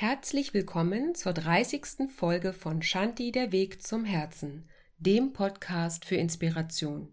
[0.00, 2.08] Herzlich willkommen zur 30.
[2.08, 7.12] Folge von Shanti der Weg zum Herzen, dem Podcast für Inspiration.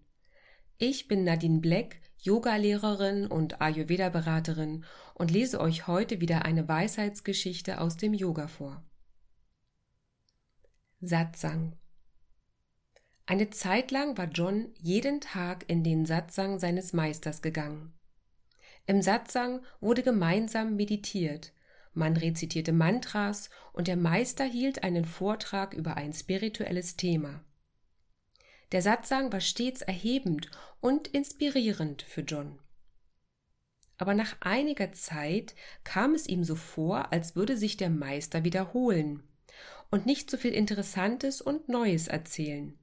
[0.77, 7.97] Ich bin Nadine Black, Yogalehrerin und Ayurveda-Beraterin und lese euch heute wieder eine Weisheitsgeschichte aus
[7.97, 8.81] dem Yoga vor.
[11.01, 11.75] Satsang
[13.25, 17.91] Eine Zeit lang war John jeden Tag in den Satsang seines Meisters gegangen.
[18.85, 21.51] Im Satsang wurde gemeinsam meditiert,
[21.97, 27.43] man rezitierte Mantras und der Meister hielt einen Vortrag über ein spirituelles Thema.
[28.71, 32.59] Der Satsang war stets erhebend und inspirierend für John.
[33.97, 39.23] Aber nach einiger Zeit kam es ihm so vor, als würde sich der Meister wiederholen
[39.89, 42.77] und nicht so viel Interessantes und Neues erzählen.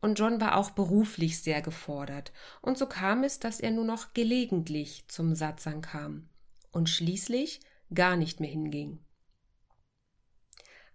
[0.00, 4.12] Und John war auch beruflich sehr gefordert, und so kam es, dass er nur noch
[4.12, 6.28] gelegentlich zum Satsang kam
[6.72, 7.60] und schließlich
[7.92, 8.98] gar nicht mehr hinging.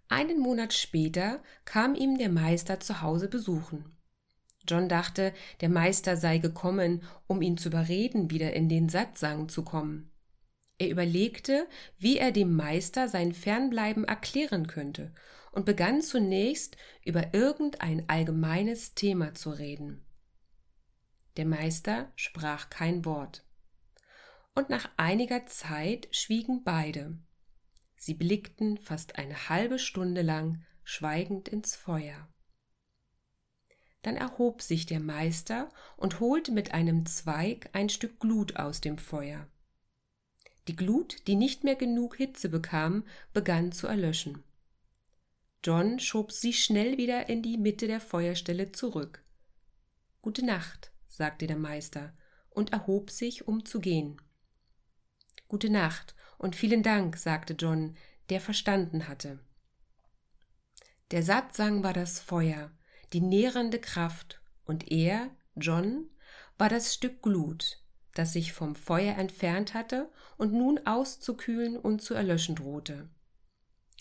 [0.08, 3.96] Einen Monat später kam ihm der Meister zu Hause besuchen.
[4.66, 9.62] John dachte, der Meister sei gekommen, um ihn zu überreden, wieder in den Satsang zu
[9.62, 10.10] kommen.
[10.78, 11.66] Er überlegte,
[11.98, 15.12] wie er dem Meister sein Fernbleiben erklären könnte
[15.52, 20.04] und begann zunächst über irgendein allgemeines Thema zu reden.
[21.36, 23.44] Der Meister sprach kein Wort
[24.60, 27.18] und nach einiger Zeit schwiegen beide.
[27.96, 32.28] Sie blickten fast eine halbe Stunde lang schweigend ins Feuer.
[34.02, 38.98] Dann erhob sich der Meister und holte mit einem Zweig ein Stück Glut aus dem
[38.98, 39.48] Feuer.
[40.68, 44.44] Die Glut, die nicht mehr genug Hitze bekam, begann zu erlöschen.
[45.64, 49.24] John schob sie schnell wieder in die Mitte der Feuerstelle zurück.
[50.20, 52.14] Gute Nacht, sagte der Meister
[52.50, 54.20] und erhob sich, um zu gehen.
[55.50, 57.96] Gute Nacht und vielen Dank, sagte John,
[58.28, 59.40] der verstanden hatte.
[61.10, 62.70] Der Satsang war das Feuer,
[63.12, 66.08] die nährende Kraft, und er, John,
[66.56, 67.82] war das Stück Glut,
[68.14, 73.10] das sich vom Feuer entfernt hatte und nun auszukühlen und zu erlöschen drohte.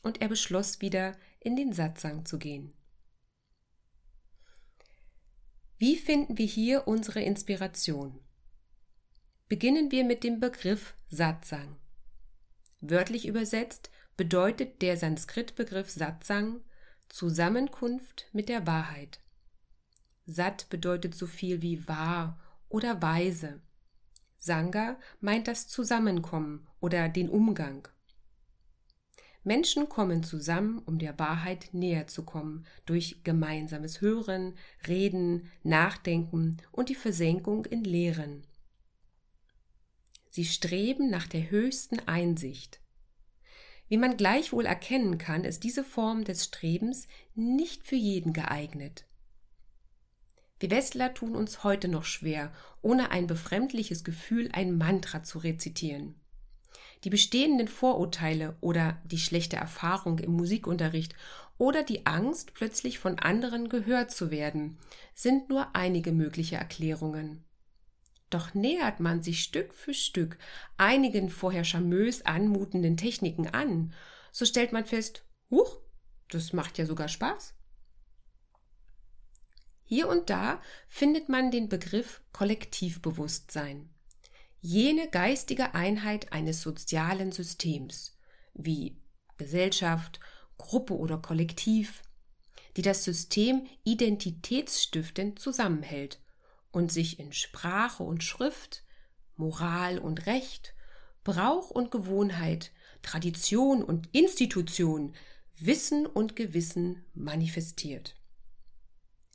[0.04, 2.76] Und er beschloss wieder in den Satsang zu gehen.
[5.80, 8.20] Wie finden wir hier unsere Inspiration?
[9.50, 11.76] Beginnen wir mit dem Begriff Satsang.
[12.82, 16.62] Wörtlich übersetzt bedeutet der Sanskrit-Begriff Satsang
[17.08, 19.20] Zusammenkunft mit der Wahrheit.
[20.28, 22.40] Sat bedeutet so viel wie wahr
[22.70, 23.60] oder weise.
[24.38, 27.88] Sangha meint das Zusammenkommen oder den Umgang.
[29.44, 34.54] Menschen kommen zusammen, um der Wahrheit näher zu kommen, durch gemeinsames Hören,
[34.88, 38.46] Reden, Nachdenken und die Versenkung in Lehren.
[40.30, 42.80] Sie streben nach der höchsten Einsicht.
[43.88, 49.06] Wie man gleichwohl erkennen kann, ist diese Form des Strebens nicht für jeden geeignet.
[50.60, 56.16] Wir Westler tun uns heute noch schwer, ohne ein befremdliches Gefühl ein Mantra zu rezitieren.
[57.04, 61.16] Die bestehenden Vorurteile oder die schlechte Erfahrung im Musikunterricht
[61.58, 64.78] oder die Angst, plötzlich von anderen gehört zu werden,
[65.16, 67.44] sind nur einige mögliche Erklärungen.
[68.30, 70.38] Doch nähert man sich Stück für Stück
[70.78, 73.94] einigen vorher charmös anmutenden Techniken an,
[74.32, 75.80] so stellt man fest, huch,
[76.30, 77.56] das macht ja sogar Spaß.
[79.84, 83.90] Hier und da findet man den Begriff Kollektivbewusstsein,
[84.62, 88.16] jene geistige Einheit eines sozialen Systems,
[88.54, 89.02] wie
[89.38, 90.20] Gesellschaft,
[90.60, 92.04] Gruppe oder Kollektiv,
[92.78, 96.20] die das System identitätsstiftend zusammenhält
[96.72, 98.84] und sich in Sprache und Schrift,
[99.35, 100.74] Moral und Recht,
[101.24, 102.72] Brauch und Gewohnheit,
[103.02, 105.16] Tradition und Institution,
[105.57, 108.16] Wissen und Gewissen manifestiert.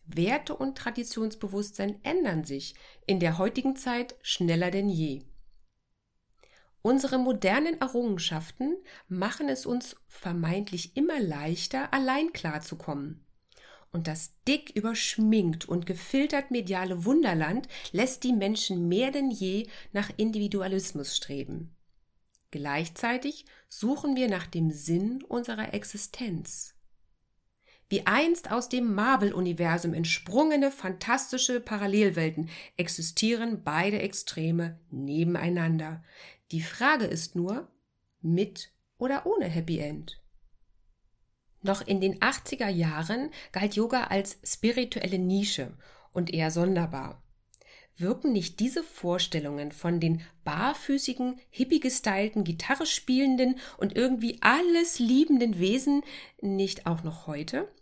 [0.06, 2.74] Werte und Traditionsbewusstsein ändern sich
[3.06, 5.22] in der heutigen Zeit schneller denn je.
[6.82, 8.76] Unsere modernen Errungenschaften
[9.08, 13.23] machen es uns vermeintlich immer leichter, allein klarzukommen.
[13.94, 20.10] Und das dick überschminkt und gefiltert mediale Wunderland lässt die Menschen mehr denn je nach
[20.16, 21.76] Individualismus streben.
[22.50, 26.74] Gleichzeitig suchen wir nach dem Sinn unserer Existenz.
[27.88, 36.02] Wie einst aus dem Marvel-Universum entsprungene fantastische Parallelwelten existieren beide Extreme nebeneinander.
[36.50, 37.70] Die Frage ist nur,
[38.20, 40.23] mit oder ohne Happy End?
[41.64, 45.72] Noch in den 80er Jahren galt Yoga als spirituelle Nische
[46.12, 47.22] und eher sonderbar.
[47.96, 56.02] Wirken nicht diese Vorstellungen von den barfüßigen, hippie-gestylten, Gitarre spielenden und irgendwie alles liebenden Wesen
[56.42, 57.72] nicht auch noch heute?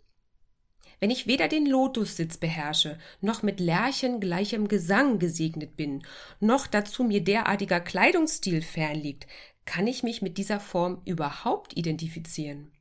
[1.01, 6.03] Wenn ich weder den Lotussitz beherrsche, noch mit Lerchen gleichem Gesang gesegnet bin,
[6.39, 9.27] noch dazu mir derartiger Kleidungsstil fernliegt,
[9.65, 12.71] kann ich mich mit dieser Form überhaupt identifizieren?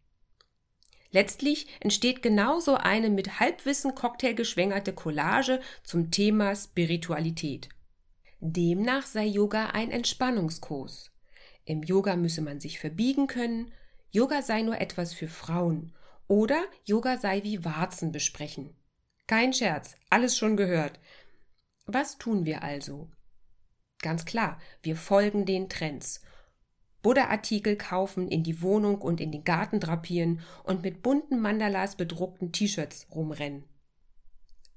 [1.13, 7.69] Letztlich entsteht genauso eine mit Halbwissen Cocktail geschwängerte Collage zum Thema Spiritualität.
[8.41, 11.13] Demnach sei Yoga ein Entspannungskurs.
[11.65, 13.73] Im Yoga müsse man sich verbiegen können,
[14.11, 15.93] Yoga sei nur etwas für Frauen
[16.29, 18.75] oder Yoga sei wie Warzen besprechen.
[19.27, 20.99] Kein Scherz, alles schon gehört.
[21.85, 23.11] Was tun wir also?
[24.01, 26.23] Ganz klar, wir folgen den Trends
[27.03, 32.53] Buddha-Artikel kaufen, in die Wohnung und in den Garten drapieren und mit bunten Mandalas bedruckten
[32.53, 33.65] T-Shirts rumrennen.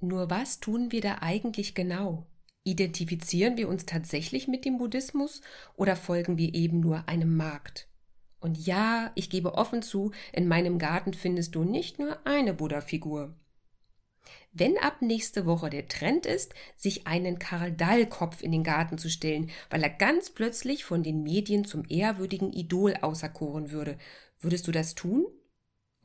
[0.02, 2.26] Nur was tun wir da eigentlich genau?
[2.64, 5.42] Identifizieren wir uns tatsächlich mit dem Buddhismus
[5.76, 7.88] oder folgen wir eben nur einem Markt?
[8.40, 13.36] Und ja, ich gebe offen zu, in meinem Garten findest du nicht nur eine Buddha-Figur.
[14.58, 19.10] Wenn ab nächste Woche der Trend ist, sich einen Karl Dall-Kopf in den Garten zu
[19.10, 23.98] stellen, weil er ganz plötzlich von den Medien zum ehrwürdigen Idol auserkoren würde,
[24.40, 25.26] würdest du das tun?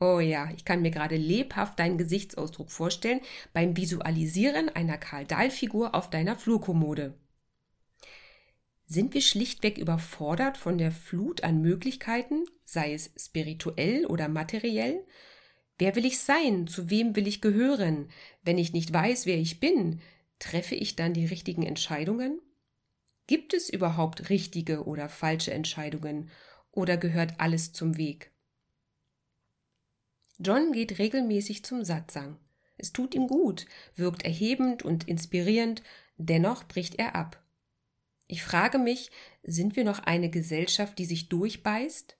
[0.01, 3.21] Oh ja, ich kann mir gerade lebhaft deinen Gesichtsausdruck vorstellen
[3.53, 7.13] beim Visualisieren einer Karl Dahl-Figur auf deiner Flurkommode.
[8.85, 15.05] Sind wir schlichtweg überfordert von der Flut an Möglichkeiten, sei es spirituell oder materiell,
[15.81, 16.67] Wer will ich sein?
[16.67, 18.07] Zu wem will ich gehören?
[18.43, 19.99] Wenn ich nicht weiß, wer ich bin,
[20.37, 22.39] treffe ich dann die richtigen Entscheidungen?
[23.25, 26.29] Gibt es überhaupt richtige oder falsche Entscheidungen
[26.69, 28.29] oder gehört alles zum Weg?
[30.37, 32.37] John geht regelmäßig zum Satsang.
[32.77, 35.81] Es tut ihm gut, wirkt erhebend und inspirierend,
[36.15, 37.43] dennoch bricht er ab.
[38.27, 39.09] Ich frage mich,
[39.41, 42.17] sind wir noch eine Gesellschaft, die sich durchbeißt?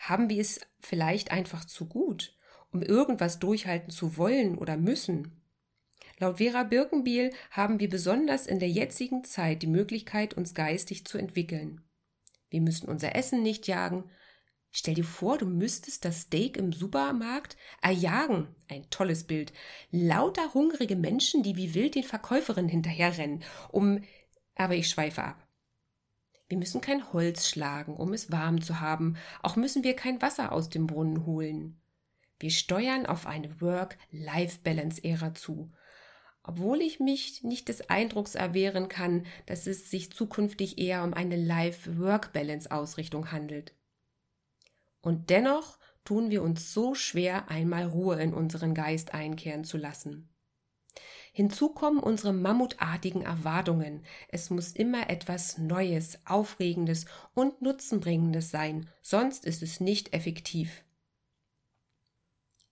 [0.00, 2.35] Haben wir es vielleicht einfach zu gut?
[2.76, 5.32] Um irgendwas durchhalten zu wollen oder müssen.
[6.18, 11.16] Laut Vera Birkenbiel haben wir besonders in der jetzigen Zeit die Möglichkeit, uns geistig zu
[11.16, 11.80] entwickeln.
[12.50, 14.04] Wir müssen unser Essen nicht jagen.
[14.72, 18.48] Stell dir vor, du müsstest das Steak im Supermarkt erjagen.
[18.68, 19.54] Ein tolles Bild.
[19.90, 24.02] Lauter hungrige Menschen, die wie wild den Verkäuferinnen hinterherrennen, um.
[24.54, 25.46] Aber ich schweife ab.
[26.48, 29.16] Wir müssen kein Holz schlagen, um es warm zu haben.
[29.42, 31.80] Auch müssen wir kein Wasser aus dem Brunnen holen.
[32.38, 35.72] Wir steuern auf eine Work-Life-Balance-Ära zu.
[36.42, 41.36] Obwohl ich mich nicht des Eindrucks erwehren kann, dass es sich zukünftig eher um eine
[41.36, 43.74] Life-Work-Balance-Ausrichtung handelt.
[45.00, 50.28] Und dennoch tun wir uns so schwer, einmal Ruhe in unseren Geist einkehren zu lassen.
[51.32, 54.06] Hinzu kommen unsere mammutartigen Erwartungen.
[54.28, 57.04] Es muss immer etwas Neues, Aufregendes
[57.34, 60.85] und Nutzenbringendes sein, sonst ist es nicht effektiv.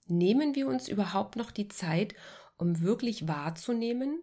[0.06, 2.14] Nehmen wir uns überhaupt noch die Zeit,
[2.56, 4.22] um wirklich wahrzunehmen?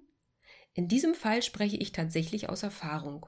[0.74, 3.26] In diesem Fall spreche ich tatsächlich aus Erfahrung.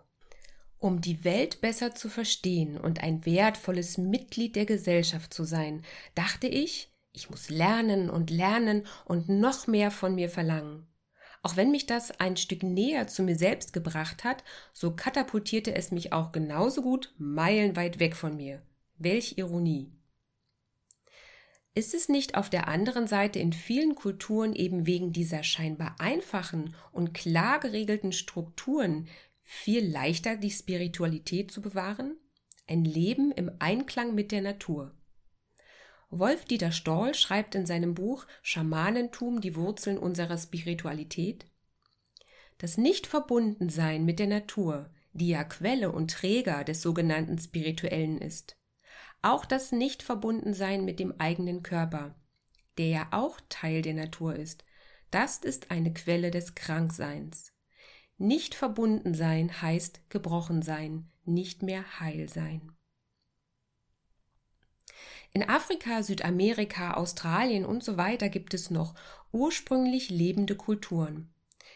[0.80, 5.84] Um die Welt besser zu verstehen und ein wertvolles Mitglied der Gesellschaft zu sein,
[6.14, 10.86] dachte ich, ich muss lernen und lernen und noch mehr von mir verlangen.
[11.42, 15.92] Auch wenn mich das ein Stück näher zu mir selbst gebracht hat, so katapultierte es
[15.92, 18.62] mich auch genauso gut meilenweit weg von mir.
[18.98, 19.92] Welch Ironie.
[21.76, 26.76] Ist es nicht auf der anderen Seite in vielen Kulturen eben wegen dieser scheinbar einfachen
[26.92, 29.08] und klar geregelten Strukturen
[29.42, 32.16] viel leichter, die Spiritualität zu bewahren?
[32.68, 34.96] Ein Leben im Einklang mit der Natur.
[36.12, 41.48] Wolf-Dieter Stoll schreibt in seinem Buch Schamanentum die Wurzeln unserer Spiritualität.
[42.60, 48.58] Das Nicht-Verbundensein mit der Natur, die ja Quelle und Träger des sogenannten Spirituellen ist.
[49.26, 52.14] Auch das Nichtverbundensein mit dem eigenen Körper,
[52.78, 54.66] der ja auch Teil der Natur ist,
[55.12, 57.54] das ist eine Quelle des Krankseins.
[58.18, 62.74] Nicht verbunden sein heißt gebrochen sein, nicht mehr heil sein.
[65.32, 68.94] In Afrika, Südamerika, Australien und so weiter gibt es noch
[69.32, 71.34] ursprünglich lebende Kulturen.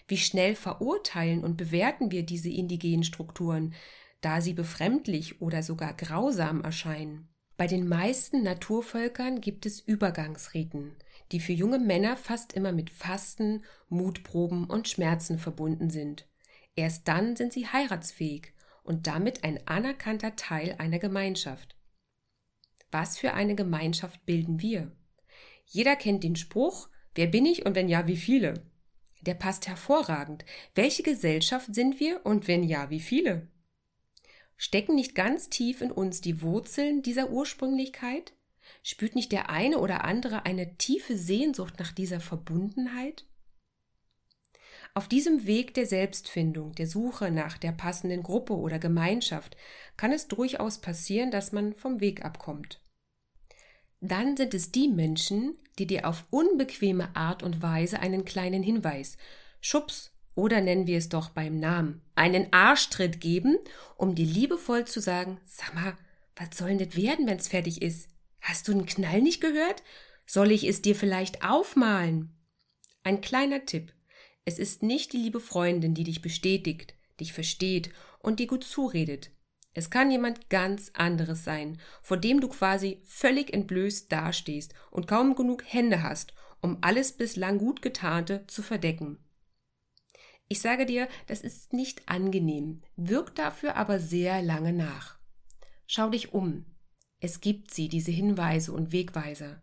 [0.10, 3.74] Wie schnell verurteilen und bewerten wir diese indigenen Strukturen,
[4.20, 7.30] da sie befremdlich oder sogar grausam erscheinen?
[7.58, 10.96] Bei den meisten Naturvölkern gibt es Übergangsriten,
[11.32, 16.28] die für junge Männer fast immer mit Fasten, Mutproben und Schmerzen verbunden sind.
[16.76, 21.76] Erst dann sind sie heiratsfähig und damit ein anerkannter Teil einer Gemeinschaft.
[22.92, 24.92] Was für eine Gemeinschaft bilden wir?
[25.66, 28.54] Jeder kennt den Spruch, wer bin ich und wenn ja, wie viele?
[29.22, 30.46] Der passt hervorragend.
[30.76, 33.50] Welche Gesellschaft sind wir und wenn ja, wie viele?
[34.58, 38.34] Stecken nicht ganz tief in uns die Wurzeln dieser Ursprünglichkeit?
[38.84, 43.26] Spürt nicht der eine oder andere eine tiefe Sehnsucht nach dieser Verbundenheit?
[44.96, 49.56] Auf diesem Weg der Selbstfindung, der Suche nach der passenden Gruppe oder Gemeinschaft,
[49.96, 52.82] kann es durchaus passieren, dass man vom Weg abkommt.
[54.02, 59.18] Dann sind es die Menschen, die dir auf unbequeme Art und Weise einen kleinen Hinweis,
[59.62, 63.58] Schubs oder nennen wir es doch beim Namen, einen Arschtritt geben,
[63.98, 65.98] um dir liebevoll zu sagen, sag mal,
[66.36, 68.08] was soll denn das werden, wenn's fertig ist?
[68.40, 69.82] Hast du einen Knall nicht gehört?
[70.28, 72.36] Soll ich es dir vielleicht aufmalen?
[73.04, 73.92] Ein kleiner Tipp.
[74.46, 77.90] Es ist nicht die liebe Freundin, die dich bestätigt, dich versteht
[78.20, 79.32] und dir gut zuredet.
[79.74, 85.34] Es kann jemand ganz anderes sein, vor dem du quasi völlig entblößt dastehst und kaum
[85.34, 89.18] genug Hände hast, um alles bislang gut getarnte zu verdecken.
[90.50, 95.18] Ich sage dir, das ist nicht angenehm, wirkt dafür aber sehr lange nach.
[95.88, 96.66] Schau dich um.
[97.20, 99.62] Es gibt sie, diese Hinweise und Wegweiser.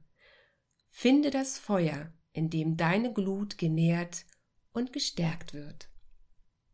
[0.90, 4.26] Finde das Feuer, in dem deine Glut genährt
[4.72, 5.88] und gestärkt wird.